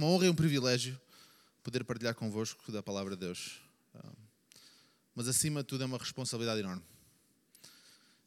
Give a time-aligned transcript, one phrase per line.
[0.00, 0.98] uma honra e um privilégio
[1.62, 3.60] poder partilhar convosco da palavra de Deus.
[3.94, 4.12] Ah,
[5.14, 6.82] mas acima de tudo é uma responsabilidade enorme.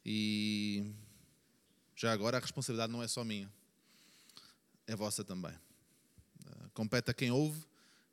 [0.06, 0.94] E
[1.96, 3.52] já agora a responsabilidade não é só minha,
[4.86, 5.52] é vossa também.
[6.46, 7.60] Ah, compete a quem ouve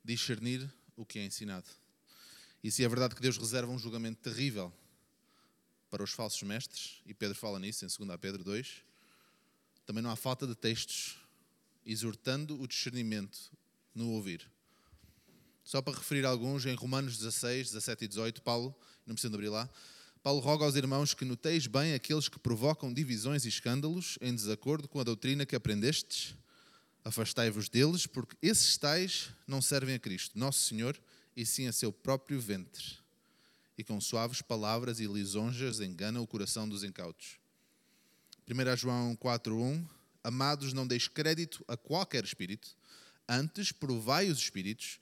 [0.04, 1.70] discernir o que é ensinado.
[2.64, 4.74] E se é verdade que Deus reserva um julgamento terrível
[5.88, 8.84] para os falsos mestres, e Pedro fala nisso em 2 Pedro 2,
[9.86, 11.21] também não há falta de textos
[11.86, 13.52] exortando o discernimento
[13.94, 14.50] no ouvir.
[15.64, 19.70] Só para referir alguns, em Romanos 16, 17 e 18, Paulo, não precisam abrir lá,
[20.24, 24.88] Paulo roga aos irmãos que noteis bem aqueles que provocam divisões e escândalos em desacordo
[24.88, 26.36] com a doutrina que aprendestes.
[27.04, 30.96] Afastai-vos deles, porque esses tais não servem a Cristo, nosso Senhor,
[31.36, 33.00] e sim a seu próprio ventre.
[33.76, 37.40] E com suaves palavras e lisonjas enganam o coração dos incautos.
[38.48, 39.88] 1 João 4,1
[40.24, 42.76] Amados, não deis crédito a qualquer espírito,
[43.28, 45.00] antes provai os espíritos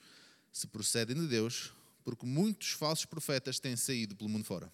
[0.52, 1.72] se procedem de Deus,
[2.04, 4.72] porque muitos falsos profetas têm saído pelo mundo fora.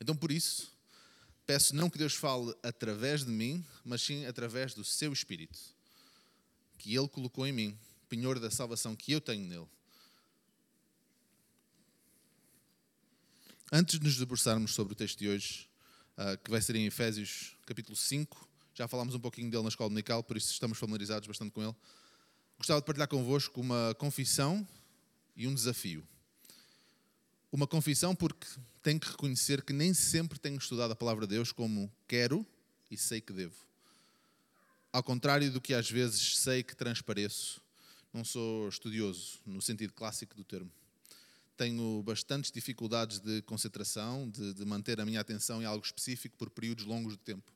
[0.00, 0.72] Então, por isso,
[1.46, 5.58] peço não que Deus fale através de mim, mas sim através do seu espírito,
[6.78, 9.68] que Ele colocou em mim, penhor da salvação que eu tenho nele.
[13.70, 15.68] Antes de nos debruçarmos sobre o texto de hoje,
[16.16, 18.47] uh, que vai ser em Efésios capítulo 5.
[18.78, 21.74] Já falámos um pouquinho dele na escola dominical, por isso estamos familiarizados bastante com ele.
[22.56, 24.64] Gostava de partilhar convosco uma confissão
[25.34, 26.06] e um desafio.
[27.50, 28.46] Uma confissão porque
[28.80, 32.46] tenho que reconhecer que nem sempre tenho estudado a palavra de Deus como quero
[32.88, 33.56] e sei que devo.
[34.92, 37.60] Ao contrário do que às vezes sei que transpareço,
[38.14, 40.70] não sou estudioso no sentido clássico do termo
[41.56, 46.48] tenho bastantes dificuldades de concentração, de, de, manter a minha atenção em algo específico por
[46.48, 47.52] períodos longos de tempo.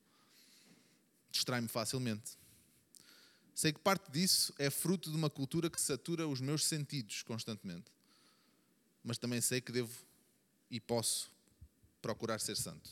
[1.32, 2.38] Distrai-me facilmente.
[3.54, 7.90] Sei que parte disso é fruto de uma cultura que satura os meus sentidos constantemente.
[9.02, 9.92] Mas também sei que devo
[10.70, 11.28] e posso
[12.00, 12.88] procurar ser santo.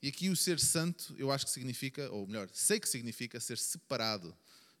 [0.00, 3.58] E aqui o ser santo, eu acho que significa, ou melhor, sei que significa ser
[3.58, 4.34] separado,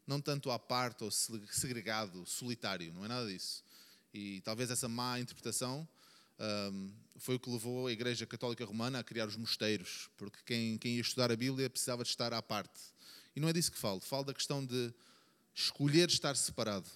[0.06, 3.62] não tanto à parte ou segregado, solitário, não é nada disso
[4.12, 5.88] e talvez essa má interpretação
[6.42, 10.76] um, foi o que levou a Igreja Católica Romana a criar os mosteiros, porque quem,
[10.76, 12.80] quem ia estudar a Bíblia precisava de estar à parte.
[13.34, 14.92] E não é disso que falo, falo da questão de
[15.54, 16.88] escolher estar separado.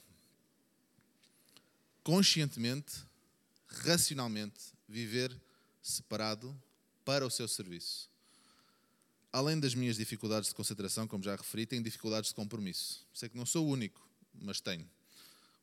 [2.02, 3.04] Conscientemente,
[3.66, 5.34] racionalmente, viver
[5.80, 6.60] separado
[7.04, 8.10] para o seu serviço.
[9.32, 13.06] Além das minhas dificuldades de concentração, como já referi, tenho dificuldades de compromisso.
[13.12, 14.88] Sei que não sou o único, mas tenho.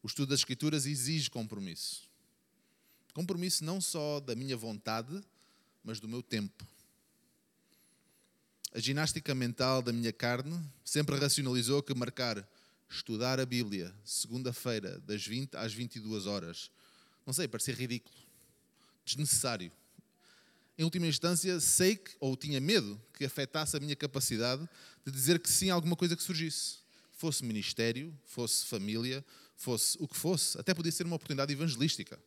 [0.01, 2.12] O estudo das Escrituras exige compromisso.
[3.13, 5.23] Compromisso não só da minha vontade,
[5.83, 6.65] mas do meu tempo.
[8.73, 12.47] A ginástica mental da minha carne sempre racionalizou que marcar
[12.89, 16.71] estudar a Bíblia segunda-feira, das 20 às 22 horas,
[17.25, 18.15] não sei, parecia ridículo,
[19.05, 19.71] desnecessário.
[20.77, 24.67] Em última instância, sei que, ou tinha medo que afetasse a minha capacidade
[25.05, 26.77] de dizer que sim a alguma coisa que surgisse.
[27.11, 29.23] Fosse ministério, fosse família,
[29.55, 32.19] fosse o que fosse, até podia ser uma oportunidade evangelística.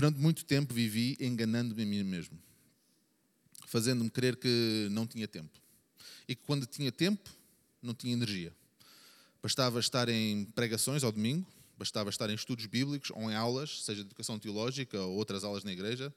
[0.00, 2.38] Durante muito tempo vivi enganando-me a mim mesmo,
[3.66, 5.60] fazendo-me crer que não tinha tempo
[6.26, 7.28] e que quando tinha tempo
[7.82, 8.50] não tinha energia.
[9.42, 11.46] Bastava estar em pregações ao domingo,
[11.76, 15.64] bastava estar em estudos bíblicos ou em aulas, seja de educação teológica ou outras aulas
[15.64, 16.10] na igreja,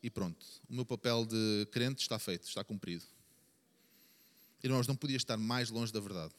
[0.00, 3.02] e pronto, o meu papel de crente está feito, está cumprido.
[4.62, 6.32] Irmãos, não podia estar mais longe da verdade.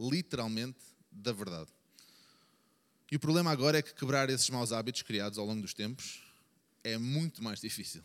[0.00, 0.80] Literalmente
[1.12, 1.70] da verdade.
[3.10, 6.22] E o problema agora é que quebrar esses maus hábitos criados ao longo dos tempos
[6.82, 8.02] é muito mais difícil.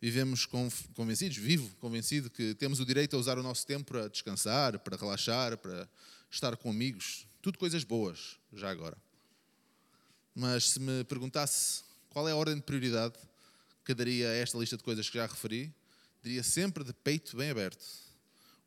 [0.00, 0.46] Vivemos
[0.94, 4.96] convencidos, vivo convencido que temos o direito a usar o nosso tempo para descansar, para
[4.96, 5.88] relaxar, para
[6.30, 8.96] estar com amigos, tudo coisas boas, já agora.
[10.34, 13.14] Mas se me perguntasse qual é a ordem de prioridade
[13.84, 15.72] que daria a esta lista de coisas que já referi,
[16.22, 17.84] diria sempre de peito bem aberto: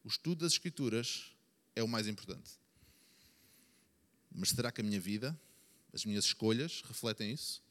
[0.04, 1.32] o estudo das Escrituras
[1.76, 2.52] é o mais importante.
[4.38, 5.38] Mas será que a minha vida,
[5.94, 7.64] as minhas escolhas refletem isso?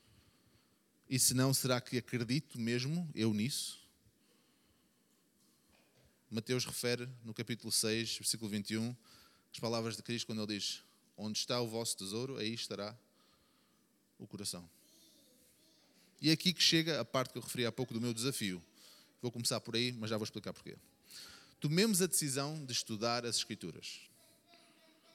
[1.09, 3.87] E se não, será que acredito mesmo eu nisso?
[6.31, 8.97] Mateus refere no capítulo 6, versículo 21,
[9.53, 10.83] as palavras de Cristo quando ele diz:
[11.19, 12.99] Onde está o vosso tesouro, aí estará
[14.19, 14.69] o coração.
[16.21, 18.65] E é aqui que chega a parte que eu referi há pouco do meu desafio.
[19.21, 20.77] Vou começar por aí, mas já vou explicar porquê.
[21.61, 24.01] Tomemos a decisão de estudar as Escrituras,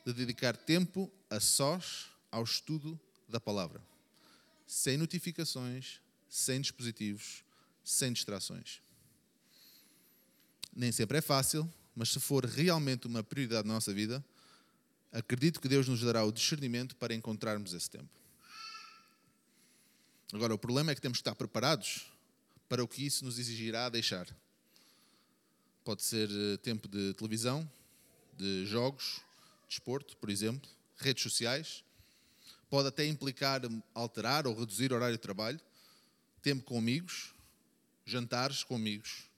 [0.05, 3.81] de dedicar tempo a sós ao estudo da palavra,
[4.65, 7.43] sem notificações, sem dispositivos,
[7.83, 8.81] sem distrações.
[10.75, 14.23] nem sempre é fácil, mas se for realmente uma prioridade na nossa vida,
[15.11, 18.09] acredito que Deus nos dará o discernimento para encontrarmos esse tempo.
[20.31, 22.05] Agora, o problema é que temos que estar preparados
[22.69, 24.27] para o que isso nos exigirá deixar.
[25.83, 27.69] Pode ser eh, tempo de televisão,
[28.37, 29.21] de jogos,
[29.67, 31.83] desporto, por exemplo, redes sociais.
[32.69, 33.61] Pode até implicar
[33.93, 35.59] alterar ou reduzir o horário de trabalho,
[36.41, 37.33] tempo com amigos,
[38.05, 39.29] jantares com amigos,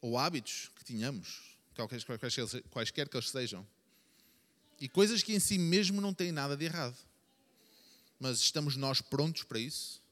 [0.00, 1.56] ou hábitos que tínhamos,
[2.70, 3.66] quaisquer que eles sejam.
[4.80, 6.96] E coisas que em si mesmo não têm nada de errado.
[8.18, 10.02] Mas estamos nós prontos para isso?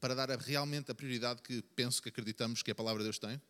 [0.00, 3.40] Para dar realmente a prioridade que penso que acreditamos que a palavra de Deus tem?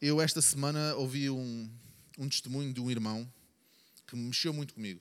[0.00, 1.70] Eu, esta semana, ouvi um,
[2.18, 3.30] um testemunho de um irmão
[4.10, 5.00] que mexeu muito comigo,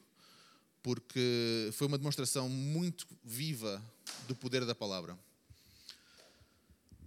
[0.84, 3.84] porque foi uma demonstração muito viva
[4.28, 5.18] do poder da palavra.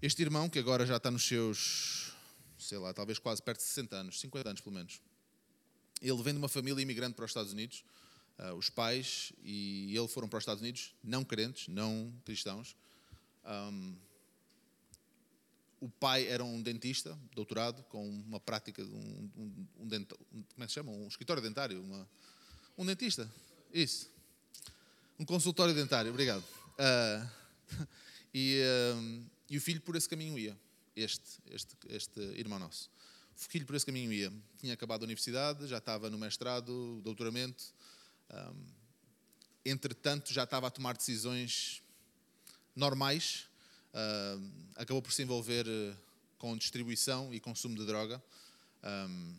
[0.01, 2.13] Este irmão, que agora já está nos seus,
[2.59, 5.01] sei lá, talvez quase perto de 60 anos, 50 anos pelo menos,
[6.01, 7.85] ele vem de uma família imigrante para os Estados Unidos.
[8.37, 12.75] Uh, os pais e ele foram para os Estados Unidos, não crentes, não cristãos.
[13.45, 13.95] Um,
[15.83, 20.63] o pai era um dentista, doutorado, com uma prática de um, um, um denta, como
[20.63, 20.93] é que chama?
[20.93, 22.09] Um escritório dentário, uma,
[22.79, 23.29] um dentista,
[23.75, 24.09] isso.
[25.19, 26.45] Um consultório dentário, obrigado.
[26.79, 27.29] Uh,
[28.33, 30.57] e, uh, e o filho por esse caminho ia,
[30.95, 32.89] este, este, este irmão nosso.
[33.37, 34.33] O filho por esse caminho ia.
[34.59, 37.75] Tinha acabado a universidade, já estava no mestrado, doutoramento.
[38.31, 38.67] Um,
[39.65, 41.83] entretanto, já estava a tomar decisões
[42.77, 43.49] normais.
[44.77, 45.97] Acabou por se envolver uh,
[46.39, 48.23] com distribuição e consumo de droga.
[48.83, 49.35] Um,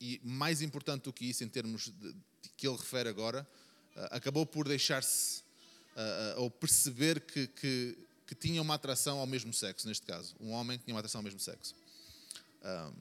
[0.00, 3.46] e mais importante do que isso, em termos de, de que ele refere agora,
[3.96, 5.40] uh, acabou por deixar-se
[5.96, 10.34] uh, ou perceber que, que, que, tinha uma atração ao mesmo sexo, neste caso.
[10.40, 11.74] Um homem que tinha uma atração ao mesmo sexo.
[12.62, 12.92] Um,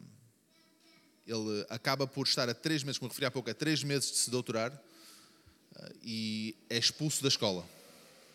[1.26, 4.18] ele acaba por estar a três meses, como referi há pouco, a três meses de
[4.18, 4.78] se doutorar
[6.04, 7.66] e é expulso da escola,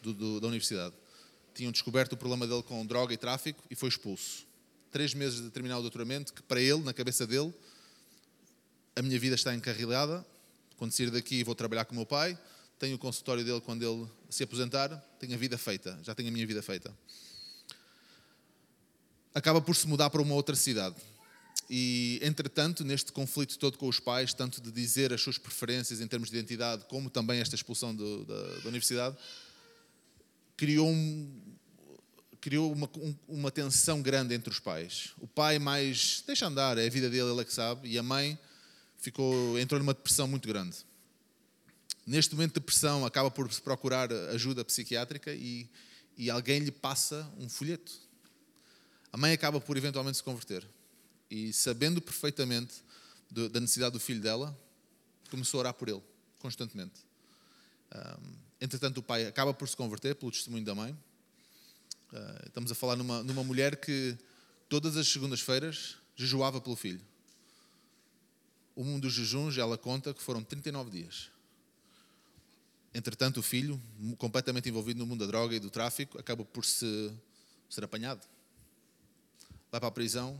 [0.02, 0.94] do, do, da universidade.
[1.58, 4.46] Tinham descoberto o problema dele com droga e tráfico e foi expulso.
[4.92, 7.52] Três meses de terminar o doutoramento, que para ele, na cabeça dele,
[8.94, 10.24] a minha vida está encarrilhada.
[10.76, 12.38] Quando sair daqui, vou trabalhar com o meu pai.
[12.78, 14.88] Tenho o consultório dele quando ele se aposentar.
[15.18, 16.96] Tenho a vida feita, já tenho a minha vida feita.
[19.34, 20.94] Acaba por se mudar para uma outra cidade
[21.70, 26.06] e, entretanto, neste conflito todo com os pais, tanto de dizer as suas preferências em
[26.06, 29.16] termos de identidade, como também esta expulsão do, da, da, universidade,
[30.58, 31.56] criou, um,
[32.40, 35.12] criou uma, um, uma tensão grande entre os pais.
[35.18, 38.02] O pai mais deixa andar, é a vida dele, ele é que sabe, e a
[38.02, 38.36] mãe
[38.98, 40.76] ficou, entrou numa depressão muito grande.
[42.04, 45.70] Neste momento de depressão, acaba por procurar ajuda psiquiátrica e,
[46.16, 47.92] e alguém lhe passa um folheto.
[49.12, 50.66] A mãe acaba por eventualmente se converter
[51.30, 52.82] e sabendo perfeitamente
[53.30, 54.58] do, da necessidade do filho dela,
[55.30, 56.02] começou a orar por ele,
[56.40, 57.06] constantemente.
[57.94, 60.92] Um, entretanto, o pai acaba por se converter pelo testemunho da mãe.
[62.12, 64.16] Uh, estamos a falar numa, numa mulher que
[64.68, 67.00] todas as segundas-feiras jejuava pelo filho.
[68.76, 71.30] Um dos jejuns, ela conta que foram 39 dias.
[72.94, 73.80] Entretanto, o filho,
[74.16, 77.12] completamente envolvido no mundo da droga e do tráfico, acaba por se,
[77.68, 78.26] ser apanhado.
[79.70, 80.38] Vai para a prisão,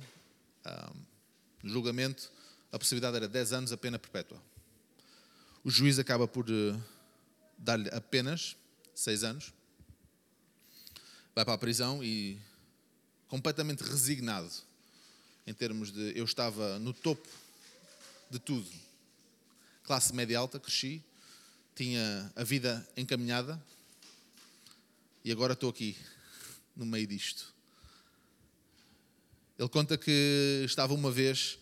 [1.62, 2.30] no julgamento,
[2.72, 4.42] a possibilidade era 10 anos a pena perpétua.
[5.64, 6.82] O juiz acaba por uh,
[7.58, 8.56] dar-lhe apenas
[8.94, 9.52] 6 anos,
[11.34, 12.38] vai para a prisão e,
[13.26, 14.50] completamente resignado,
[15.46, 17.28] em termos de eu estava no topo
[18.30, 18.68] de tudo,
[19.82, 21.02] classe média alta, cresci,
[21.74, 23.62] tinha a vida encaminhada
[25.24, 25.96] e agora estou aqui,
[26.74, 27.54] no meio disto.
[29.58, 31.58] Ele conta que estava uma vez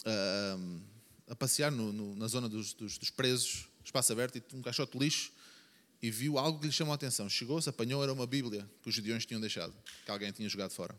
[0.00, 0.80] uh,
[1.28, 4.92] a passear no, no, na zona dos, dos, dos, presos, espaço aberto, e um caixote
[4.92, 5.32] de lixo,
[6.02, 7.28] e viu algo que lhe chamou a atenção.
[7.28, 9.74] Chegou-se, apanhou, era uma Bíblia que os judeus tinham deixado,
[10.04, 10.94] que alguém tinha jogado fora.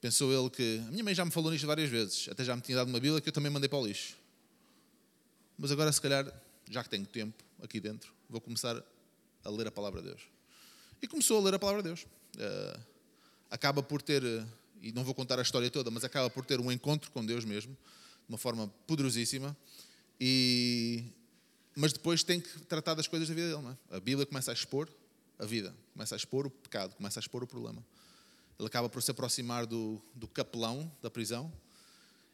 [0.00, 0.82] Pensou ele que.
[0.86, 3.00] A minha mãe já me falou nisto várias vezes, até já me tinha dado uma
[3.00, 4.16] Bíblia que eu também mandei para o lixo.
[5.56, 6.30] Mas agora, se calhar,
[6.70, 8.82] já que tenho tempo aqui dentro, vou começar
[9.44, 10.22] a ler a palavra de Deus.
[11.00, 12.06] E começou a ler a palavra de Deus.
[12.36, 12.80] Uh,
[13.50, 14.22] acaba por ter
[14.84, 17.44] e não vou contar a história toda, mas acaba por ter um encontro com Deus
[17.44, 19.56] mesmo, de uma forma poderosíssima,
[20.20, 21.04] e...
[21.76, 23.62] mas depois tem que tratar das coisas da vida dele.
[23.62, 23.96] Não é?
[23.96, 24.88] A Bíblia começa a expor
[25.38, 27.84] a vida, começa a expor o pecado, começa a expor o problema.
[28.58, 31.52] Ele acaba por se aproximar do, do capelão da prisão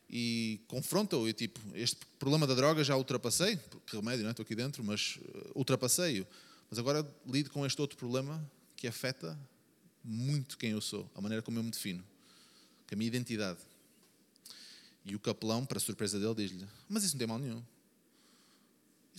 [0.09, 4.33] e confronta-o e tipo, este problema da droga já ultrapassei, que remédio, não é?
[4.33, 6.27] estou aqui dentro, mas uh, ultrapassei-o.
[6.69, 8.45] Mas agora lido com este outro problema
[8.77, 9.39] que afeta
[10.05, 12.05] muito quem eu sou, a maneira como eu me defino
[12.91, 13.61] que a minha identidade.
[15.05, 17.63] E o capelão, para surpresa dele, diz-lhe: Mas isso não tem mal nenhum.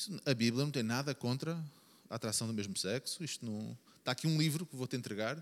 [0.02, 1.64] Isso, a Bíblia não tem nada contra
[2.10, 3.24] a atração do mesmo sexo.
[3.24, 3.78] Isto não.
[4.00, 5.38] Está aqui um livro que vou te entregar.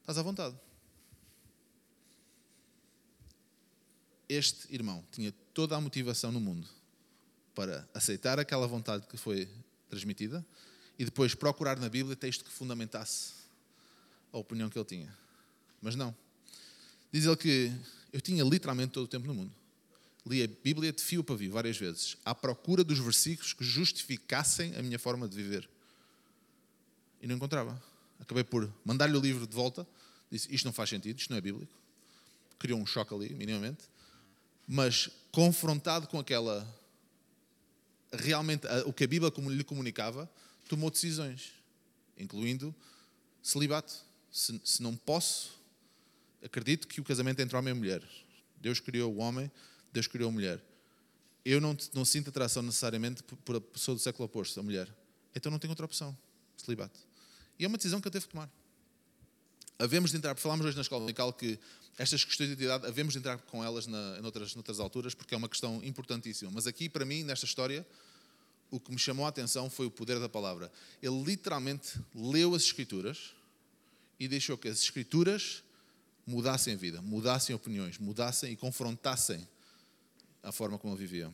[0.00, 0.54] Estás à vontade.
[4.28, 6.68] Este irmão tinha toda a motivação no mundo
[7.52, 9.48] para aceitar aquela vontade que foi
[9.88, 10.46] transmitida
[10.96, 13.32] e depois procurar na Bíblia texto que fundamentasse
[14.32, 15.12] a opinião que ele tinha.
[15.82, 16.14] Mas não.
[17.10, 17.72] Diz ele que
[18.12, 19.59] eu tinha literalmente todo o tempo no mundo.
[20.26, 24.74] Li a Bíblia de fio para fio várias vezes, à procura dos versículos que justificassem
[24.76, 25.68] a minha forma de viver.
[27.22, 27.80] E não encontrava.
[28.18, 29.86] Acabei por mandar-lhe o livro de volta.
[30.30, 31.72] Disse: Isto não faz sentido, isto não é bíblico.
[32.58, 33.84] Criou um choque ali, minimamente.
[34.66, 36.66] Mas confrontado com aquela.
[38.12, 40.28] Realmente, o que a Bíblia lhe comunicava,
[40.68, 41.52] tomou decisões,
[42.18, 42.74] incluindo
[43.42, 43.92] celibato.
[44.32, 45.58] Se, se não posso,
[46.42, 48.02] acredito que o casamento é entre homem e mulher.
[48.60, 49.50] Deus criou o homem,
[49.92, 50.62] Deus criou a mulher.
[51.44, 54.88] Eu não, não sinto atração necessariamente por a pessoa do século oposto, a mulher.
[55.34, 56.16] Então não tenho outra opção,
[56.56, 57.00] celibato.
[57.58, 58.50] E é uma decisão que eu devo tomar.
[59.78, 61.58] Havemos de entrar, falámos hoje na escola dominical que
[61.96, 65.34] estas questões de identidade, havemos de entrar com elas na, em outras, noutras alturas, porque
[65.34, 66.50] é uma questão importantíssima.
[66.50, 67.86] Mas aqui, para mim, nesta história,
[68.70, 70.70] o que me chamou a atenção foi o poder da palavra.
[71.02, 73.34] Ele literalmente leu as Escrituras
[74.18, 75.62] e deixou que as Escrituras
[76.26, 79.46] mudassem a vida, mudassem opiniões, mudassem e confrontassem
[80.42, 81.32] a forma como ele vivia.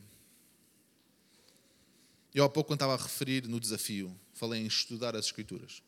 [2.33, 5.81] Eu há pouco, quando estava a referir no desafio, falei em estudar as Escrituras.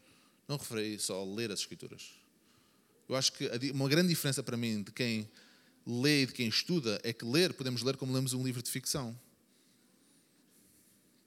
[0.48, 2.12] Não referi só a ler as Escrituras.
[3.08, 5.30] Eu acho que uma grande diferença para mim de quem
[5.86, 8.70] lê e de quem estuda é que ler, podemos ler como lemos um livro de
[8.70, 9.20] ficção.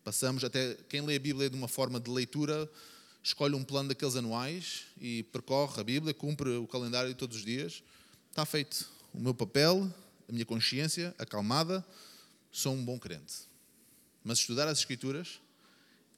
[0.04, 2.70] Passamos até quem lê a Bíblia de uma forma de leitura,
[3.22, 7.82] escolhe um plano daqueles anuais e percorre a Bíblia, cumpre o calendário todos os dias.
[8.30, 8.90] Está feito.
[9.14, 9.92] O meu papel,
[10.28, 11.84] a minha consciência acalmada,
[12.50, 13.48] sou um bom crente.
[14.24, 15.40] Mas estudar as Escrituras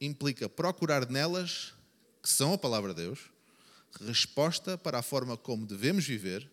[0.00, 1.74] implica procurar nelas,
[2.22, 3.30] que são a palavra de Deus,
[4.00, 6.50] resposta para a forma como devemos viver,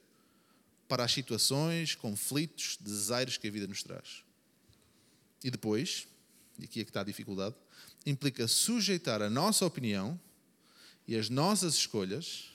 [0.87, 4.23] para as situações, conflitos, desaires que a vida nos traz.
[5.43, 6.07] E depois,
[6.59, 7.55] e aqui é que está a dificuldade,
[8.05, 10.19] implica sujeitar a nossa opinião
[11.07, 12.51] e as nossas escolhas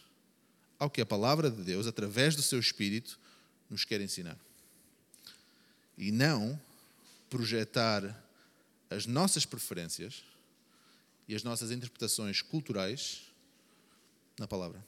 [0.79, 3.19] ao que a palavra de Deus, através do seu Espírito,
[3.71, 4.39] nos quer ensinar.
[5.97, 6.61] E não
[7.29, 8.25] projetar
[8.91, 10.23] as nossas preferências
[11.29, 13.23] e as nossas interpretações culturais
[14.39, 14.85] na palavra.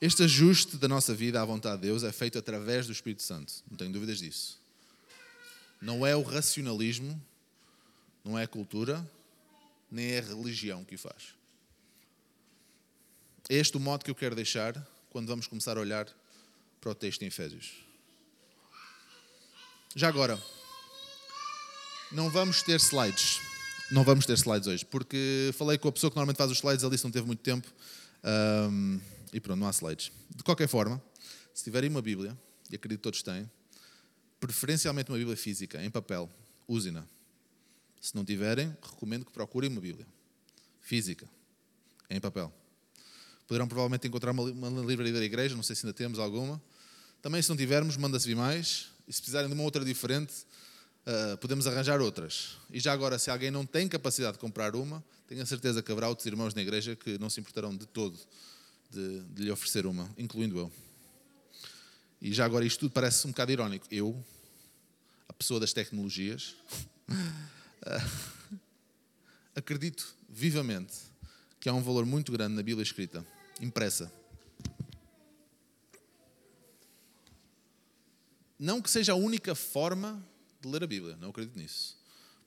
[0.00, 3.52] Este ajuste da nossa vida à vontade de Deus é feito através do Espírito Santo,
[3.70, 4.60] não tenho dúvidas disso.
[5.80, 7.20] Não é o racionalismo,
[8.24, 9.08] não é a cultura,
[9.90, 11.34] nem é a religião que o faz.
[13.48, 14.74] É este o modo que eu quero deixar
[15.10, 16.08] quando vamos começar a olhar
[16.80, 17.83] para o texto em Efésios.
[19.96, 20.42] Já agora,
[22.10, 23.40] não vamos ter slides.
[23.92, 26.82] Não vamos ter slides hoje, porque falei com a pessoa que normalmente faz os slides,
[26.82, 27.72] ele disse não teve muito tempo.
[28.24, 29.00] Um,
[29.32, 30.10] e pronto, não há slides.
[30.34, 31.00] De qualquer forma,
[31.54, 32.36] se tiverem uma Bíblia,
[32.68, 33.48] e acredito que todos têm,
[34.40, 36.28] preferencialmente uma Bíblia física, em papel,
[36.66, 37.04] usem-na.
[38.00, 40.08] Se não tiverem, recomendo que procurem uma Bíblia
[40.80, 41.24] física,
[42.10, 42.52] em papel.
[43.46, 46.60] Poderão provavelmente encontrar uma, uma livraria da igreja, não sei se ainda temos alguma.
[47.22, 48.92] Também, se não tivermos, manda-se vir mais.
[49.06, 50.32] E se precisarem de uma outra diferente,
[51.06, 52.56] uh, podemos arranjar outras.
[52.70, 55.90] E já agora, se alguém não tem capacidade de comprar uma, tenho a certeza que
[55.92, 58.18] haverá outros irmãos na igreja que não se importarão de todo
[58.90, 60.72] de, de lhe oferecer uma, incluindo eu.
[62.20, 63.86] E já agora, isto tudo parece um bocado irónico.
[63.90, 64.24] Eu,
[65.28, 66.54] a pessoa das tecnologias,
[67.08, 68.58] uh,
[69.54, 70.94] acredito vivamente
[71.60, 73.24] que há um valor muito grande na Bíblia escrita,
[73.60, 74.10] impressa.
[78.64, 80.26] Não que seja a única forma
[80.58, 81.98] de ler a Bíblia, não acredito nisso.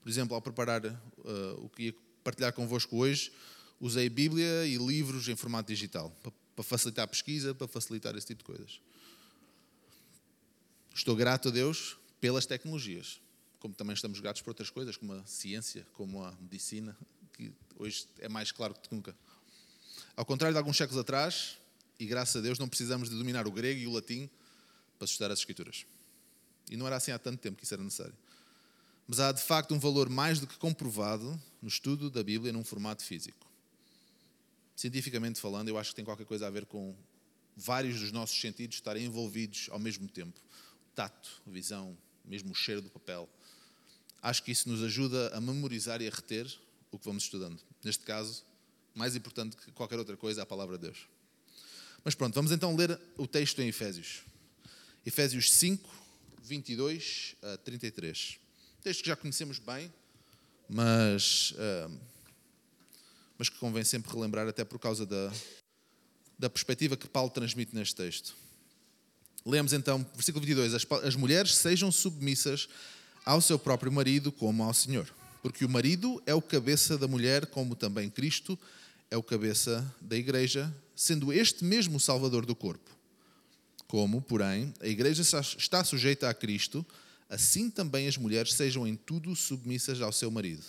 [0.02, 3.32] Por exemplo, ao preparar uh, o que ia partilhar convosco hoje,
[3.80, 6.12] usei Bíblia e livros em formato digital,
[6.56, 8.82] para, facilitar a pesquisa, para facilitar esse tipo de coisas.
[10.92, 13.22] Estou grato a Deus pelas tecnologias,
[13.60, 16.98] como também estamos gratos por outras coisas, como a ciência, como a medicina,
[17.34, 19.16] que hoje é mais claro que nunca.
[20.16, 21.60] Ao contrário de alguns séculos atrás,
[22.00, 24.28] e graças a Deus não precisamos de dominar o grego e o latim
[24.98, 25.86] para estudar as Escrituras.
[26.70, 28.16] E não era assim há tanto tempo que isso era necessário.
[29.08, 32.64] Mas há de facto um valor mais do que comprovado no estudo da Bíblia num
[32.64, 33.48] formato físico.
[34.76, 36.96] Cientificamente falando, eu acho que tem qualquer coisa a ver com
[37.56, 40.40] vários dos nossos sentidos estarem envolvidos ao mesmo tempo.
[40.92, 43.28] O tato, a visão, mesmo o cheiro do papel.
[44.22, 46.46] Acho que isso nos ajuda a memorizar e a reter
[46.92, 47.60] o que vamos estudando.
[47.84, 48.44] Neste caso,
[48.94, 51.08] mais importante que qualquer outra coisa, a palavra de Deus.
[52.04, 54.24] Mas pronto, vamos então ler o texto em Efésios.
[55.06, 55.90] Efésios 5,
[56.44, 58.38] 22 a 33.
[58.82, 59.92] Texto que já conhecemos bem,
[60.70, 62.00] mas, uh,
[63.38, 65.32] mas que convém sempre relembrar, até por causa da,
[66.38, 68.36] da perspectiva que Paulo transmite neste texto.
[69.46, 72.68] Lemos então, versículo 22, as, as mulheres sejam submissas
[73.26, 75.08] ao seu próprio marido como ao Senhor.
[75.42, 78.58] Porque o marido é o cabeça da mulher, como também Cristo
[79.10, 82.97] é o cabeça da igreja, sendo este mesmo o salvador do corpo.
[83.88, 86.86] Como, porém, a igreja está sujeita a Cristo,
[87.30, 90.64] assim também as mulheres sejam em tudo submissas ao seu marido.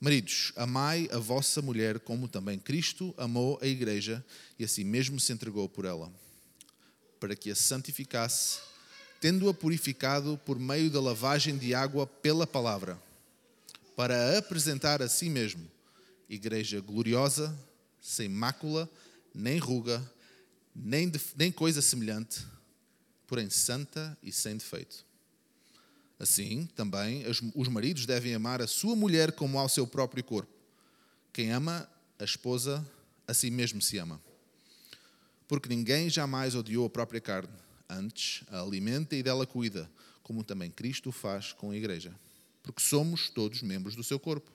[0.00, 4.24] Maridos, amai a vossa mulher como também Cristo amou a igreja
[4.58, 6.12] e assim mesmo se entregou por ela
[7.22, 8.58] para que a santificasse,
[9.20, 13.00] tendo-a purificado por meio da lavagem de água pela palavra,
[13.94, 15.64] para a apresentar a si mesmo,
[16.28, 17.56] igreja gloriosa,
[18.00, 18.90] sem mácula,
[19.32, 20.02] nem ruga,
[20.74, 22.46] nem, de, nem coisa semelhante,
[23.26, 25.04] porém santa e sem defeito.
[26.18, 27.24] Assim, também,
[27.54, 30.52] os maridos devem amar a sua mulher como ao seu próprio corpo.
[31.32, 31.88] Quem ama
[32.18, 32.86] a esposa,
[33.26, 34.20] a si mesmo se ama
[35.52, 37.52] porque ninguém jamais odiou a própria carne,
[37.86, 39.86] antes a alimenta e dela cuida,
[40.22, 42.18] como também Cristo faz com a igreja,
[42.62, 44.50] porque somos todos membros do seu corpo.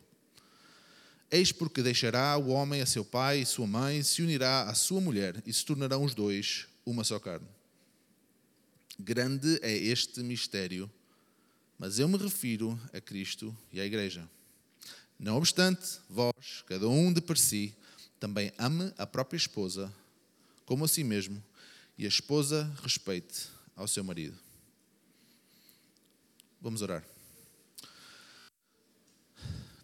[1.29, 5.01] Eis porque deixará o homem a seu pai e sua mãe, se unirá à sua
[5.01, 7.47] mulher, e se tornarão os dois uma só carne.
[8.99, 10.89] Grande é este mistério,
[11.77, 14.27] mas eu me refiro a Cristo e à Igreja.
[15.19, 17.75] Não obstante, vós, cada um de per si,
[18.19, 19.93] também ame a própria esposa
[20.65, 21.41] como a si mesmo,
[21.97, 24.37] e a esposa respeite ao seu marido.
[26.61, 27.03] Vamos orar.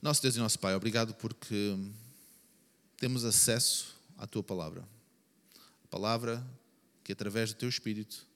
[0.04, 1.78] Nosso Deus e nosso Pai, obrigado porque
[2.98, 4.86] temos acesso à tua palavra.
[5.82, 6.46] A palavra
[7.06, 8.28] que, através do teu Espírito,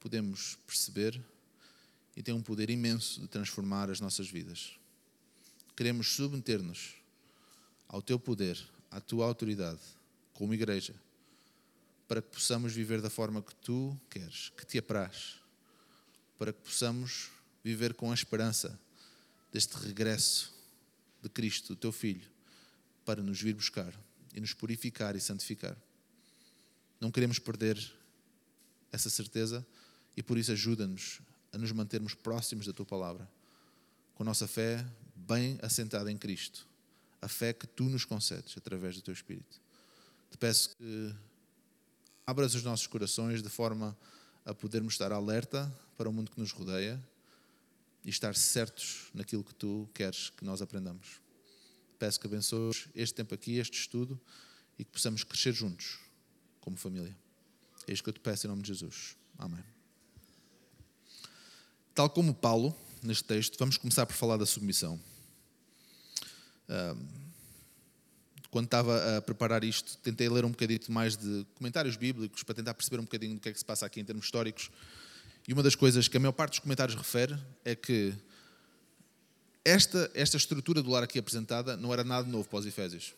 [0.00, 1.22] podemos perceber
[2.16, 4.78] e tem um poder imenso de transformar as nossas vidas.
[5.76, 6.94] Queremos submeter-nos
[7.86, 8.58] ao teu poder,
[8.90, 9.82] à tua autoridade,
[10.32, 10.94] como igreja
[12.08, 15.34] para que possamos viver da forma que tu queres, que te apraz,
[16.38, 17.28] para que possamos
[17.62, 18.80] viver com a esperança
[19.52, 20.59] deste regresso
[21.22, 22.28] de Cristo, teu Filho,
[23.04, 23.92] para nos vir buscar
[24.34, 25.76] e nos purificar e santificar.
[27.00, 27.78] Não queremos perder
[28.92, 29.66] essa certeza
[30.16, 31.20] e por isso ajuda-nos
[31.52, 33.28] a nos mantermos próximos da tua palavra,
[34.14, 36.66] com a nossa fé bem assentada em Cristo,
[37.20, 39.60] a fé que tu nos concedes através do teu Espírito.
[40.30, 41.14] Te peço que
[42.26, 43.96] abras os nossos corações de forma
[44.44, 47.02] a podermos estar alerta para o mundo que nos rodeia
[48.04, 51.20] e estar certos naquilo que tu queres que nós aprendamos.
[51.98, 54.20] Peço que abençoes este tempo aqui, este estudo
[54.78, 55.98] e que possamos crescer juntos
[56.60, 57.16] como família.
[57.86, 59.16] É isto que eu te peço em nome de Jesus.
[59.38, 59.64] Amém.
[61.94, 64.98] Tal como Paulo, neste texto, vamos começar por falar da submissão.
[68.50, 72.74] Quando estava a preparar isto, tentei ler um bocadito mais de comentários bíblicos para tentar
[72.74, 74.70] perceber um bocadinho do que é que se passa aqui em termos históricos.
[75.50, 78.14] E uma das coisas que a maior parte dos comentários refere é que
[79.64, 83.14] esta, esta estrutura do lar aqui apresentada não era nada novo para os Efésios.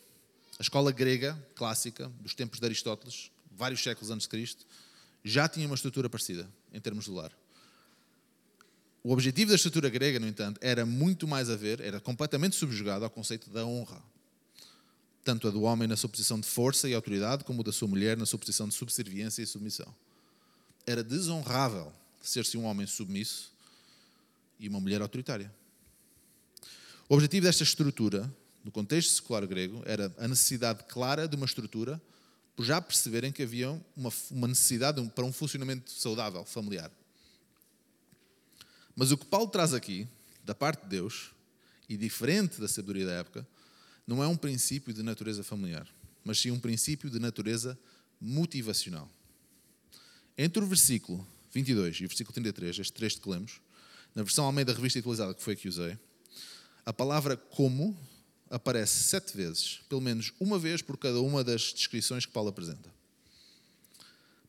[0.57, 4.65] A escola grega clássica, dos tempos de Aristóteles, vários séculos antes de Cristo,
[5.23, 7.31] já tinha uma estrutura parecida em termos do lar.
[9.03, 13.05] O objetivo da estrutura grega, no entanto, era muito mais a ver, era completamente subjugado
[13.05, 14.01] ao conceito da honra
[15.23, 17.87] tanto a do homem na sua posição de força e autoridade, como a da sua
[17.87, 19.93] mulher na sua posição de subserviência e submissão.
[20.85, 21.93] Era desonrável
[22.23, 23.51] ser-se um homem submisso
[24.59, 25.53] e uma mulher autoritária.
[27.09, 28.33] O objetivo desta estrutura,
[28.63, 32.01] no contexto secular grego, era a necessidade clara de uma estrutura,
[32.55, 36.91] por já perceberem que havia uma, uma necessidade para um funcionamento saudável, familiar.
[38.95, 40.07] Mas o que Paulo traz aqui,
[40.45, 41.31] da parte de Deus,
[41.89, 43.45] e diferente da sabedoria da época,
[44.07, 45.87] não é um princípio de natureza familiar,
[46.23, 47.77] mas sim um princípio de natureza
[48.21, 49.09] motivacional.
[50.37, 53.61] Entre o versículo 22 e o versículo 33, este trecho que lemos,
[54.15, 55.97] na versão Almeida Revista Atualizada, que foi a que usei,
[56.85, 57.97] a palavra como
[58.49, 62.91] aparece sete vezes, pelo menos uma vez por cada uma das descrições que Paulo apresenta.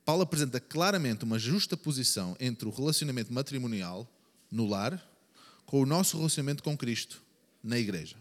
[0.04, 4.06] Paulo apresenta claramente uma justa posição entre o relacionamento matrimonial
[4.50, 5.02] no lar
[5.64, 7.22] com o nosso relacionamento com Cristo
[7.62, 8.16] na igreja.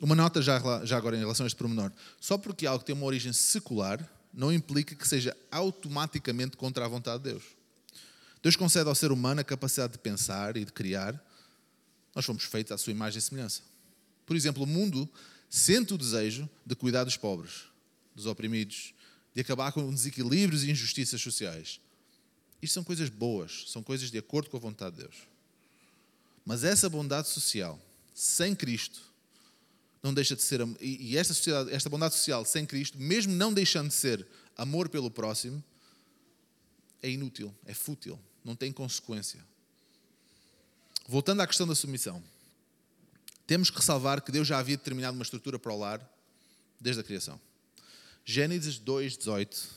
[0.00, 1.92] Uma nota já, já agora em relação a este pormenor.
[2.20, 7.22] Só porque algo tem uma origem secular, não implica que seja automaticamente contra a vontade
[7.22, 7.42] de Deus.
[8.42, 11.20] Deus concede ao ser humano a capacidade de pensar e de criar.
[12.14, 13.62] Nós fomos feitos à sua imagem e semelhança.
[14.26, 15.08] Por exemplo, o mundo
[15.48, 17.64] sente o desejo de cuidar dos pobres,
[18.14, 18.94] dos oprimidos,
[19.34, 21.80] de acabar com desequilíbrios e injustiças sociais.
[22.60, 25.16] Isto são coisas boas, são coisas de acordo com a vontade de Deus.
[26.44, 27.80] Mas essa bondade social,
[28.14, 29.11] sem Cristo,
[30.02, 30.60] não deixa de ser.
[30.80, 35.10] E esta, sociedade, esta bondade social sem Cristo, mesmo não deixando de ser amor pelo
[35.10, 35.62] próximo,
[37.02, 39.40] é inútil, é fútil, não tem consequência.
[41.08, 42.22] Voltando à questão da submissão,
[43.46, 46.00] temos que ressalvar que Deus já havia determinado uma estrutura para o lar
[46.80, 47.40] desde a criação.
[48.24, 49.68] Gênesis 2, 18,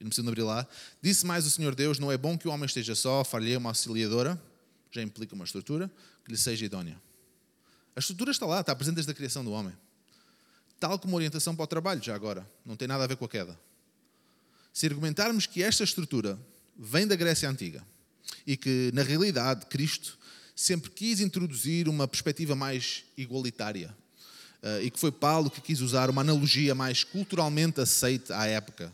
[0.00, 0.66] não preciso abrir lá.
[1.00, 3.70] Disse mais o Senhor Deus: Não é bom que o homem esteja só, falhei uma
[3.70, 4.40] auxiliadora,
[4.90, 5.90] já implica uma estrutura,
[6.24, 7.00] que lhe seja idónea.
[7.94, 9.74] A estrutura está lá, está presente desde a criação do homem.
[10.80, 13.28] Tal como orientação para o trabalho, já agora, não tem nada a ver com a
[13.28, 13.58] queda.
[14.72, 16.38] Se argumentarmos que esta estrutura
[16.76, 17.84] vem da Grécia Antiga
[18.46, 20.18] e que, na realidade, Cristo
[20.56, 23.94] sempre quis introduzir uma perspectiva mais igualitária
[24.62, 28.92] eh, e que foi Paulo que quis usar uma analogia mais culturalmente aceita à época.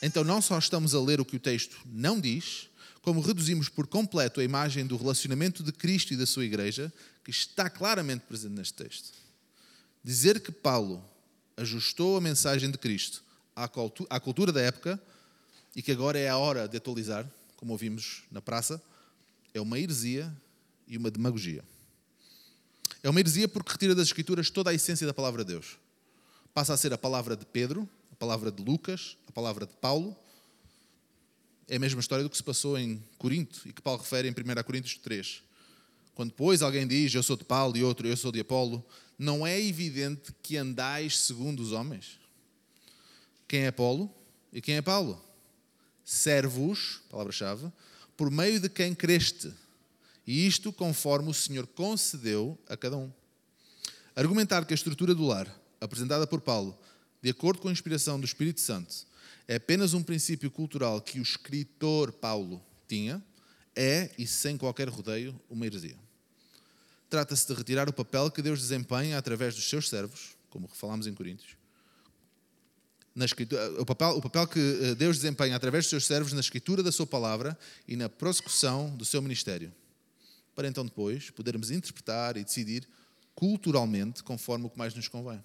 [0.00, 2.68] Então, não só estamos a ler o que o texto não diz,
[3.02, 6.92] como reduzimos por completo a imagem do relacionamento de Cristo e da sua igreja,
[7.24, 9.12] que está claramente presente neste texto.
[10.02, 11.04] Dizer que Paulo
[11.56, 13.22] ajustou a mensagem de Cristo
[13.54, 15.00] à cultura da época
[15.76, 18.82] e que agora é a hora de atualizar, como ouvimos na praça,
[19.54, 20.34] é uma heresia
[20.86, 21.64] e uma demagogia.
[23.02, 25.78] É uma heresia porque retira das Escrituras toda a essência da palavra de Deus.
[26.54, 30.16] Passa a ser a palavra de Pedro, a palavra de Lucas, a palavra de Paulo.
[31.68, 34.32] É a mesma história do que se passou em Corinto e que Paulo refere em
[34.32, 35.42] 1 Coríntios 3.
[36.14, 38.84] Quando, pois, alguém diz eu sou de Paulo e outro eu sou de Apolo,
[39.18, 42.18] não é evidente que andais segundo os homens?
[43.48, 44.12] Quem é Apolo
[44.52, 45.22] e quem é Paulo?
[46.04, 47.70] Servos, palavra-chave,
[48.16, 49.52] por meio de quem creste,
[50.26, 53.10] e isto conforme o Senhor concedeu a cada um.
[54.14, 55.48] Argumentar que a estrutura do lar,
[55.80, 56.78] apresentada por Paulo,
[57.22, 59.06] de acordo com a inspiração do Espírito Santo,
[59.48, 63.22] é apenas um princípio cultural que o escritor Paulo tinha,
[63.74, 65.96] é, e sem qualquer rodeio, uma heresia.
[67.12, 71.12] Trata-se de retirar o papel que Deus desempenha através dos seus servos, como falámos em
[71.12, 71.58] Coríntios,
[73.14, 76.40] na escritura, o, papel, o papel que eh, Deus desempenha através dos seus servos na
[76.40, 79.70] escritura da sua palavra e na prossecução do seu ministério,
[80.54, 82.88] para então depois podermos interpretar e decidir
[83.34, 85.44] culturalmente conforme o que mais nos convém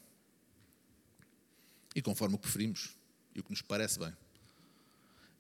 [1.94, 2.92] e conforme o que preferimos
[3.36, 4.16] e o que nos parece bem.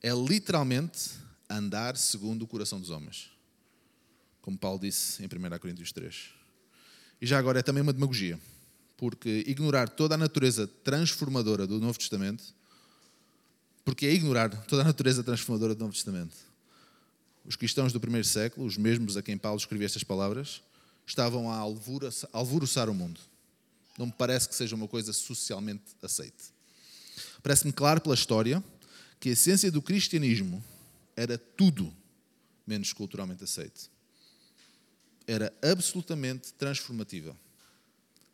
[0.03, 1.11] É literalmente
[1.49, 3.31] andar segundo o coração dos homens,
[4.47, 6.29] como Paulo disse em 1 Coríntios 3.
[7.19, 8.39] E já agora é também uma demagogia
[8.95, 12.55] porque ignorar toda a natureza transformadora do Novo Testamento,
[13.83, 16.33] porque é ignorar toda a natureza transformadora do Novo Testamento.
[17.43, 20.62] Os cristãos do primeiro século, os mesmos a quem Paulo escrevia estas palavras,
[21.05, 21.57] estavam a
[22.31, 23.19] alvoroçar o mundo.
[23.97, 26.53] Não me parece que seja uma coisa socialmente aceite.
[27.43, 28.63] Parece-me claro pela história
[29.19, 30.63] que a essência do cristianismo
[31.17, 31.93] era tudo
[32.65, 33.96] menos culturalmente aceite.
[35.27, 37.35] Era absolutamente transformativa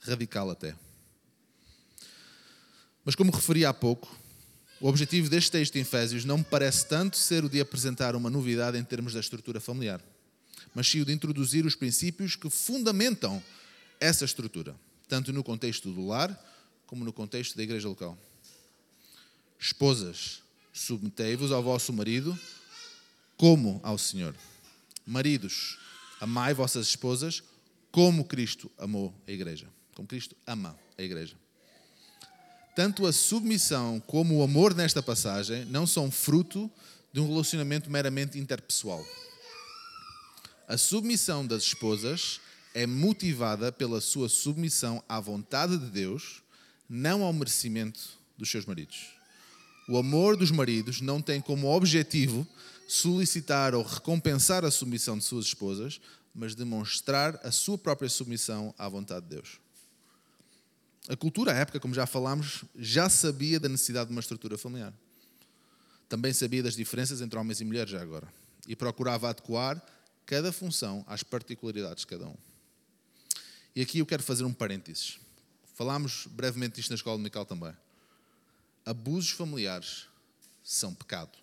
[0.03, 0.75] radical até.
[3.03, 4.15] Mas como referi há pouco,
[4.79, 8.29] o objetivo deste texto em Efésios não me parece tanto ser o de apresentar uma
[8.29, 10.01] novidade em termos da estrutura familiar,
[10.73, 13.41] mas sim o de introduzir os princípios que fundamentam
[13.99, 14.75] essa estrutura,
[15.07, 16.37] tanto no contexto do lar
[16.85, 18.17] como no contexto da igreja local.
[19.59, 20.41] Esposas,
[20.73, 22.37] submetei-vos ao vosso marido
[23.37, 24.35] como ao Senhor.
[25.05, 25.77] Maridos,
[26.23, 27.43] amai vossas esposas
[27.91, 31.35] como Cristo amou a igreja como Cristo ama a igreja.
[32.75, 36.69] Tanto a submissão como o amor nesta passagem não são fruto
[37.11, 39.05] de um relacionamento meramente interpessoal.
[40.67, 42.41] A submissão das esposas
[42.73, 46.41] é motivada pela sua submissão à vontade de Deus,
[46.89, 47.99] não ao merecimento
[48.35, 49.11] dos seus maridos.
[49.87, 52.47] O amor dos maridos não tem como objetivo
[52.87, 55.99] solicitar ou recompensar a submissão de suas esposas,
[56.33, 59.59] mas demonstrar a sua própria submissão à vontade de Deus.
[61.07, 64.93] A cultura, à época, como já falámos, já sabia da necessidade de uma estrutura familiar.
[66.07, 68.27] Também sabia das diferenças entre homens e mulheres, já agora.
[68.67, 69.81] E procurava adequar
[70.25, 72.35] cada função às particularidades de cada um.
[73.75, 75.19] E aqui eu quero fazer um parênteses.
[75.75, 77.73] Falámos brevemente disto na escola dominical também.
[78.85, 80.07] Abusos familiares
[80.63, 81.37] são pecado.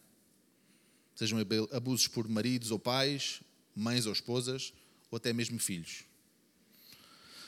[1.20, 1.38] Sejam
[1.70, 3.42] abusos por maridos ou pais,
[3.76, 4.72] mães ou esposas,
[5.11, 6.04] ou até mesmo filhos.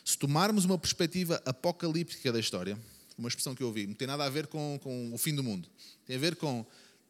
[0.05, 2.79] Se tomarmos uma perspectiva apocalíptica da história,
[3.17, 5.43] uma expressão que eu ouvi, não tem nada a ver com, com o fim do
[5.43, 5.71] mundo.
[6.05, 6.67] Tem a ver com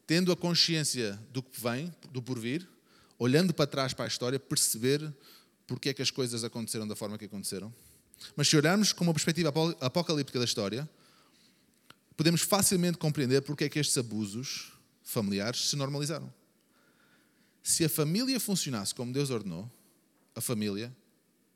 [0.07, 2.65] tendo a consciência do que vem, do porvir,
[3.19, 5.13] olhando para trás para a história, perceber
[5.67, 7.75] porque é que as coisas aconteceram da forma que aconteceram.
[8.37, 10.89] Mas se olharmos com uma perspectiva apocalíptica da história,
[12.17, 14.71] podemos facilmente compreender porque é que estes abusos
[15.03, 16.33] familiares se normalizaram.
[17.63, 19.71] Se a família funcionasse como Deus ordenou,
[20.35, 20.95] a família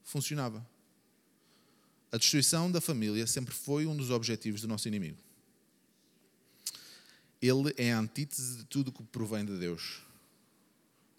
[0.04, 0.64] funcionava.
[2.12, 5.18] A destruição da família sempre foi um dos objetivos do nosso inimigo.
[7.42, 10.00] Ele é a antítese de tudo que provém de Deus.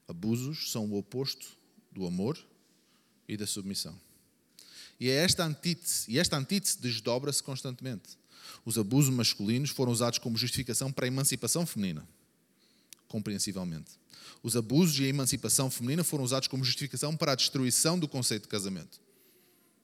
[0.08, 1.46] Abusos são o oposto
[1.92, 2.38] do amor
[3.28, 4.00] e da submissão.
[5.00, 8.18] E é esta antítese, e esta antítese desdobra-se constantemente.
[8.66, 12.08] Os abusos masculinos foram usados como justificação para a emancipação feminina,
[13.08, 13.92] compreensivelmente.
[14.44, 18.44] Os abusos e a emancipação feminina foram usados como justificação para a destruição do conceito
[18.44, 19.00] de casamento,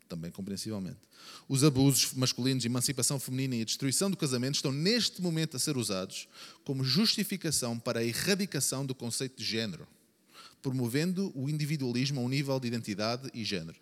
[0.07, 0.99] também compreensivelmente.
[1.47, 5.77] Os abusos masculinos, emancipação feminina e a destruição do casamento estão neste momento a ser
[5.77, 6.27] usados
[6.63, 9.87] como justificação para a erradicação do conceito de género,
[10.61, 13.77] promovendo o individualismo a um nível de identidade e género.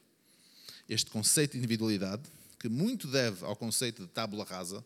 [0.89, 2.23] Este conceito de individualidade,
[2.59, 4.83] que muito deve ao conceito de tábula rasa,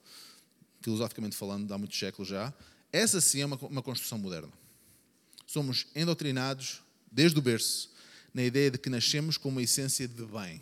[0.82, 2.54] filosoficamente falando, há muitos séculos já,
[2.95, 4.51] essa sim é uma, uma construção moderna.
[5.45, 6.81] Somos endoctrinados
[7.12, 7.93] desde o berço
[8.34, 10.62] na ideia de que nascemos com uma essência de bem.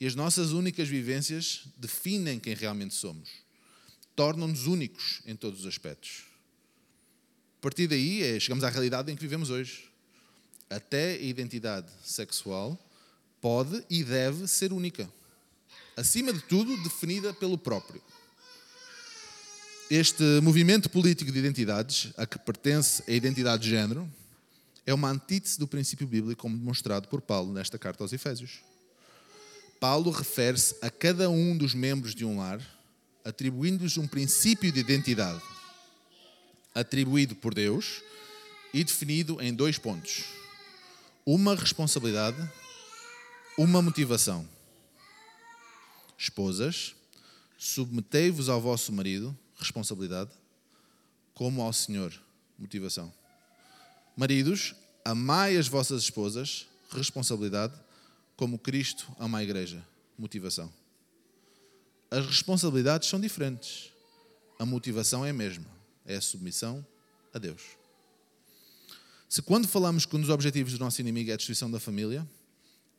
[0.00, 3.28] E as nossas únicas vivências definem quem realmente somos,
[4.16, 6.24] tornam-nos únicos em todos os aspectos.
[7.58, 9.90] A partir daí, é, chegamos à realidade em que vivemos hoje.
[10.70, 12.78] Até a identidade sexual
[13.40, 15.10] pode e deve ser única.
[15.96, 18.00] Acima de tudo, definida pelo próprio.
[19.90, 24.06] Este movimento político de identidades, a que pertence a identidade de género,
[24.84, 28.58] é uma antítese do princípio bíblico, como demonstrado por Paulo nesta carta aos Efésios.
[29.80, 32.60] Paulo refere-se a cada um dos membros de um lar,
[33.24, 35.40] atribuindo-lhes um princípio de identidade,
[36.74, 38.02] atribuído por Deus
[38.74, 40.24] e definido em dois pontos:
[41.24, 42.36] uma responsabilidade,
[43.56, 44.46] uma motivação.
[46.18, 46.94] Esposas,
[47.56, 50.30] submetei-vos ao vosso marido responsabilidade,
[51.34, 52.12] como ao Senhor,
[52.58, 53.12] motivação.
[54.16, 57.74] Maridos, amai as vossas esposas, responsabilidade,
[58.36, 59.84] como Cristo ama a igreja,
[60.16, 60.72] motivação.
[62.10, 63.92] As responsabilidades são diferentes.
[64.58, 65.66] A motivação é a mesma,
[66.04, 66.86] é a submissão
[67.34, 67.62] a Deus.
[69.28, 72.26] Se quando falamos que um dos objetivos do nosso inimigo é a destruição da família,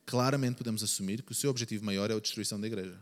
[0.05, 2.99] claramente podemos assumir que o seu objetivo maior é a destruição da igreja.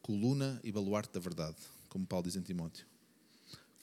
[0.00, 1.56] Coluna e baluarte da verdade
[1.88, 2.86] como Paulo diz em Timóteo.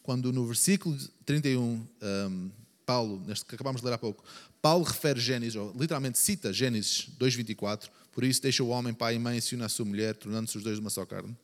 [0.04, 2.52] Quando no versículo 31, um,
[2.86, 4.24] Paulo, neste que acabamos de ler há pouco,
[4.62, 9.20] Paulo refere Gênesis, ou literalmente cita Gênesis 2,24, por isso deixa o homem pai e
[9.20, 11.36] mãe se une à sua mulher, tornando-se os dois uma só carne.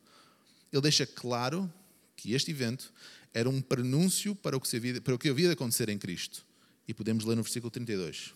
[0.72, 1.72] Ele deixa claro
[2.16, 2.92] que este evento
[3.34, 6.44] era um prenúncio para o que, havia, para o que havia de acontecer em Cristo.
[6.86, 8.32] E podemos ler no versículo 32.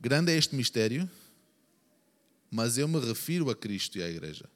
[0.00, 1.10] Grande é este mistério,
[2.50, 4.48] mas eu me refiro a Cristo e à Igreja.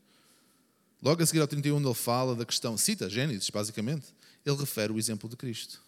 [1.03, 4.15] Logo a seguir ao 31, ele fala da questão, cita Gênesis, basicamente.
[4.47, 5.83] Ele refere o exemplo de Cristo.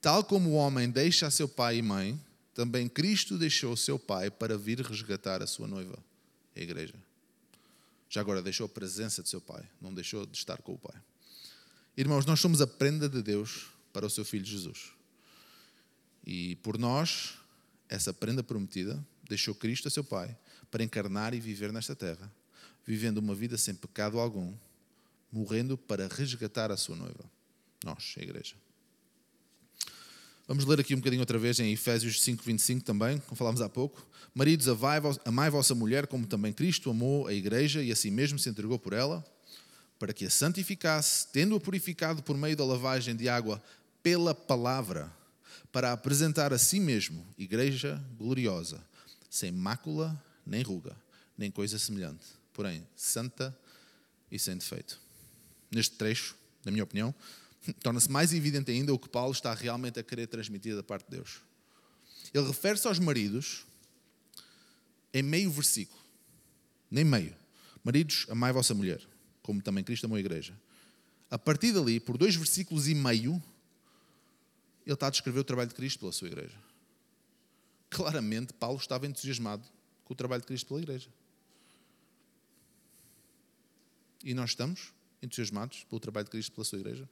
[0.00, 2.18] Tal como o homem deixa seu pai e mãe,
[2.54, 5.98] também Cristo deixou seu pai para vir resgatar a sua noiva,
[6.56, 6.94] a igreja.
[8.08, 11.00] Já agora deixou a presença de seu pai, não deixou de estar com o pai.
[11.96, 14.92] Irmãos, nós somos a prenda de Deus para o seu filho Jesus.
[16.24, 17.34] E por nós,
[17.88, 20.36] essa prenda prometida, deixou Cristo a seu pai
[20.70, 22.30] para encarnar e viver nesta terra
[22.86, 24.52] vivendo uma vida sem pecado algum,
[25.30, 27.24] morrendo para resgatar a sua noiva.
[27.84, 28.54] Nós, a igreja.
[30.46, 34.04] Vamos ler aqui um bocadinho outra vez em Efésios 5:25 também, como falámos há pouco.
[34.34, 34.66] Maridos,
[35.24, 38.92] amai vossa mulher como também Cristo amou a igreja e assim mesmo se entregou por
[38.92, 39.24] ela,
[39.98, 43.62] para que a santificasse, tendo-a purificado por meio da lavagem de água
[44.02, 45.12] pela palavra,
[45.70, 48.84] para apresentar a si mesmo igreja gloriosa,
[49.28, 50.96] sem mácula, nem ruga,
[51.38, 53.58] nem coisa semelhante porém santa
[54.30, 55.00] e sem defeito.
[55.70, 57.14] Neste trecho, na minha opinião,
[57.82, 61.16] torna-se mais evidente ainda o que Paulo está realmente a querer transmitir da parte de
[61.16, 61.40] Deus.
[62.34, 63.64] Ele refere-se aos maridos
[65.14, 65.98] em meio versículo,
[66.90, 67.34] nem meio.
[67.82, 69.00] Maridos, amai vossa mulher,
[69.42, 70.54] como também Cristo amou a igreja.
[71.30, 73.42] A partir dali, por dois versículos e meio,
[74.84, 76.58] ele está a descrever o trabalho de Cristo pela sua igreja.
[77.88, 79.66] Claramente, Paulo estava entusiasmado
[80.04, 81.08] com o trabalho de Cristo pela igreja.
[84.24, 87.08] E nós estamos entusiasmados pelo trabalho de Cristo pela sua igreja?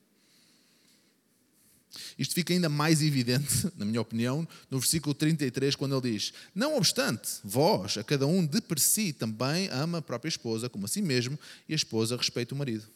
[2.18, 6.76] Isto fica ainda mais evidente, na minha opinião, no versículo 33, quando ele diz: Não
[6.76, 10.88] obstante, vós, a cada um de per si, também ama a própria esposa como a
[10.88, 12.86] si mesmo, e a esposa respeita o marido.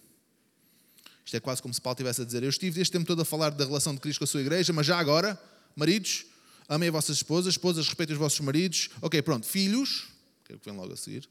[1.24, 3.24] Isto é quase como se Paulo estivesse a dizer: Eu estive este tempo todo a
[3.24, 5.40] falar da relação de Cristo com a sua igreja, mas já agora,
[5.74, 6.26] maridos,
[6.68, 8.90] amem as vossas esposas, esposas respeitem os vossos maridos.
[9.00, 10.08] Ok, pronto, filhos,
[10.44, 11.26] que é o que vem logo a seguir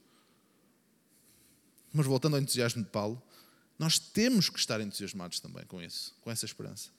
[1.93, 3.21] mas voltando ao entusiasmo de Paulo,
[3.81, 6.91] Nós temos que estar entusiasmados também com isso, com essa esperança.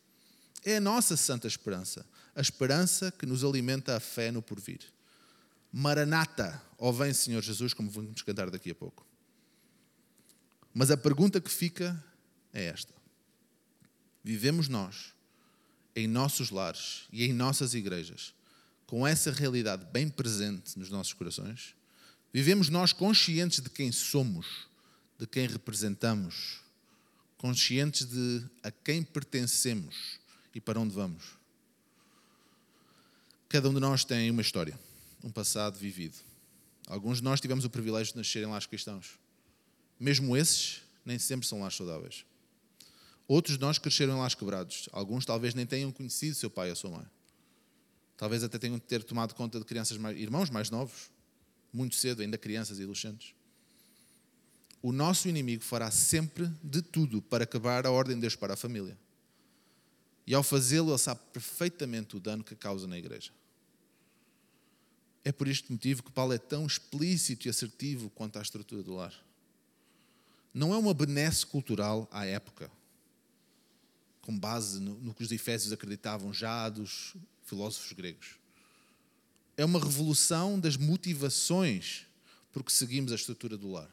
[0.65, 4.81] É a nossa santa esperança, a esperança que nos alimenta a fé no porvir.
[5.73, 9.07] Maranata, ó vem Senhor Jesus, como vamos cantar daqui a pouco.
[10.75, 12.05] Mas a pergunta que fica
[12.53, 12.93] é esta:
[14.25, 15.15] Vivemos nós,
[15.95, 18.35] em nossos lares e em nossas igrejas,
[18.87, 21.77] com essa realidade bem presente nos nossos corações?
[22.33, 24.67] Vivemos nós conscientes de quem somos,
[25.23, 26.59] de quem representamos,
[27.39, 30.19] conscientes de a quem pertencemos
[30.53, 31.39] e para onde vamos?
[33.49, 34.77] Cada um de nós tem uma história,
[35.23, 36.17] um passado vivido.
[36.89, 39.17] Alguns de nós tivemos o privilégio de nascer em lares cristãos.
[40.01, 42.25] Mesmo esses, nem sempre são lares saudáveis.
[43.29, 44.89] Outros de nós cresceram lares quebrados.
[44.91, 47.07] Alguns talvez nem tenham conhecido seu pai ou sua mãe.
[48.17, 51.13] Talvez até tenham de ter tomado conta de crianças mais, irmãos mais novos,
[51.73, 53.37] muito cedo, ainda crianças e adolescentes.
[54.83, 58.57] O nosso inimigo fará sempre de tudo para acabar a ordem de Deus para a
[58.57, 58.99] família.
[60.27, 63.31] E ao fazê-lo, ele sabe perfeitamente o dano que causa na igreja.
[65.25, 68.95] É por este motivo que Paulo é tão explícito e assertivo quanto à estrutura do
[68.95, 69.15] lar.
[70.53, 72.71] Não é uma benesse cultural à época,
[74.21, 77.15] com base no, no que os efésios acreditavam já dos
[77.45, 78.37] filósofos gregos.
[79.57, 82.07] É uma revolução das motivações
[82.53, 83.91] por que seguimos a estrutura do lar.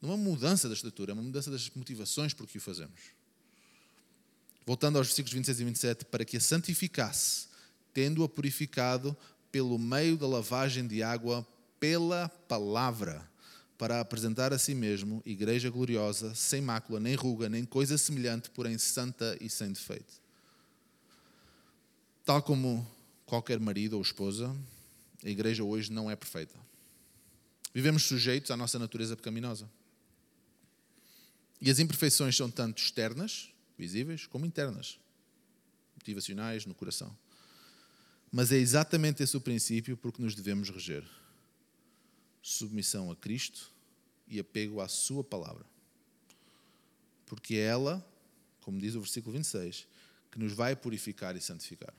[0.00, 3.00] Não é uma mudança da estrutura, é uma mudança das motivações por que o fazemos.
[4.66, 7.48] Voltando aos versículos 26 e 27, para que a santificasse,
[7.92, 9.16] tendo-a purificado
[9.50, 11.46] pelo meio da lavagem de água
[11.78, 13.28] pela palavra,
[13.76, 18.76] para apresentar a si mesmo igreja gloriosa, sem mácula, nem ruga, nem coisa semelhante, porém
[18.76, 20.20] santa e sem defeito.
[22.24, 22.86] Tal como
[23.24, 24.54] qualquer marido ou esposa,
[25.24, 26.54] a igreja hoje não é perfeita.
[27.72, 29.66] Vivemos sujeitos à nossa natureza pecaminosa.
[31.60, 34.98] E as imperfeições são tanto externas, visíveis, como internas,
[35.96, 37.14] motivacionais, no coração.
[38.32, 41.04] Mas é exatamente esse o princípio por que nos devemos reger:
[42.40, 43.70] submissão a Cristo
[44.28, 45.66] e apego à Sua palavra.
[47.26, 48.04] Porque é ela,
[48.60, 49.86] como diz o versículo 26,
[50.30, 51.92] que nos vai purificar e santificar.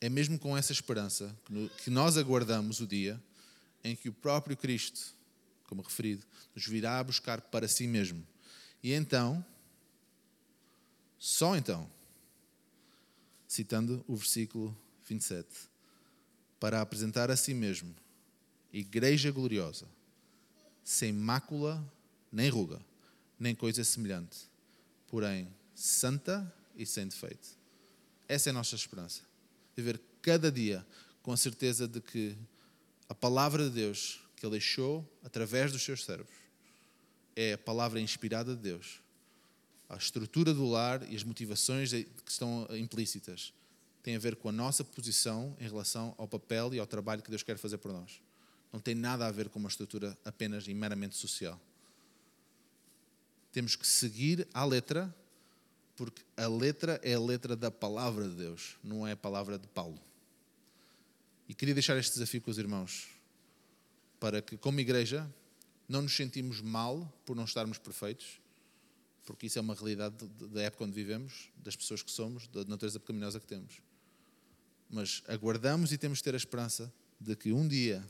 [0.00, 1.34] É mesmo com essa esperança
[1.82, 3.20] que nós aguardamos o dia
[3.82, 5.15] em que o próprio Cristo,
[5.66, 6.24] como referido,
[6.54, 8.26] nos virá buscar para si mesmo.
[8.82, 9.44] E então
[11.18, 11.90] só então,
[13.48, 14.76] citando o versículo
[15.08, 15.48] 27,
[16.60, 17.94] para apresentar a si mesmo
[18.72, 19.88] igreja gloriosa,
[20.84, 21.82] sem mácula,
[22.30, 22.80] nem ruga,
[23.38, 24.48] nem coisa semelhante,
[25.08, 27.48] porém santa e sem defeito.
[28.28, 29.22] Essa é a nossa esperança.
[29.74, 30.86] Viver cada dia
[31.22, 32.36] com a certeza de que
[33.08, 36.34] a palavra de Deus que Ele deixou através dos seus servos
[37.34, 39.00] é a palavra inspirada de Deus
[39.88, 43.52] a estrutura do lar e as motivações que estão implícitas
[44.02, 47.30] têm a ver com a nossa posição em relação ao papel e ao trabalho que
[47.30, 48.20] Deus quer fazer por nós.
[48.72, 51.60] Não tem nada a ver com uma estrutura apenas e meramente social.
[53.52, 55.14] Temos que seguir a letra,
[55.96, 59.66] porque a letra é a letra da palavra de Deus, não é a palavra de
[59.68, 60.00] Paulo.
[61.48, 63.08] E queria deixar este desafio com os irmãos,
[64.26, 65.32] para que, como igreja,
[65.88, 68.40] não nos sentimos mal por não estarmos perfeitos,
[69.24, 70.16] porque isso é uma realidade
[70.50, 73.80] da época onde vivemos, das pessoas que somos, da natureza pecaminosa que temos.
[74.90, 78.04] Mas aguardamos e temos de ter a esperança de que um dia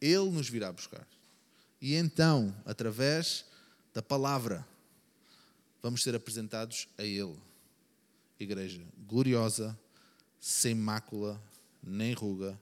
[0.00, 1.06] Ele nos virá buscar.
[1.80, 3.44] E então, através
[3.94, 4.66] da palavra,
[5.80, 7.38] vamos ser apresentados a Ele.
[8.36, 9.78] Igreja gloriosa,
[10.40, 11.40] sem mácula,
[11.80, 12.60] nem ruga,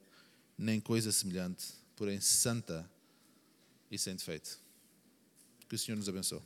[0.59, 2.89] nem coisa semelhante, porém santa
[3.91, 4.57] e sem defeito.
[5.69, 6.41] Que o Senhor nos abençoe.